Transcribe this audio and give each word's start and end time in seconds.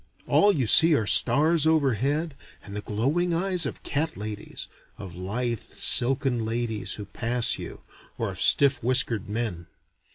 All 0.25 0.51
you 0.51 0.65
see 0.65 0.95
are 0.95 1.05
stars 1.05 1.67
overhead 1.67 2.33
and 2.63 2.75
the 2.75 2.81
glowing 2.81 3.35
eyes 3.35 3.67
of 3.67 3.83
cat 3.83 4.17
ladies, 4.17 4.67
of 4.97 5.13
lithe 5.15 5.59
silken 5.59 6.43
ladies 6.43 6.93
who 6.95 7.05
pass 7.05 7.59
you, 7.59 7.83
or 8.17 8.31
of 8.31 8.41
stiff 8.41 8.81
whiskered 8.83 9.29
men. 9.29 9.67